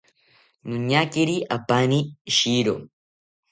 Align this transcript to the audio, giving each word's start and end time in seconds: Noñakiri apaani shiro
Noñakiri 0.69 1.35
apaani 1.55 1.99
shiro 2.35 2.75